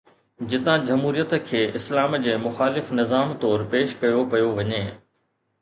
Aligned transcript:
جتان 0.53 0.83
جمهوريت 0.87 1.35
کي 1.49 1.61
اسلام 1.79 2.15
جي 2.25 2.35
مخالف 2.47 2.91
نظام 3.03 3.37
طور 3.45 3.67
پيش 3.75 3.97
ڪيو 4.03 4.27
پيو 4.35 4.53
وڃي. 4.63 4.85